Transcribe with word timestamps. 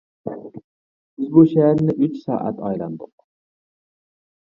بىز 1.19 1.29
بۇ 1.37 1.45
شەھەرنى 1.53 1.97
ئۈچ 2.01 2.19
سائەت 2.25 2.67
ئايلاندۇق. 2.71 3.15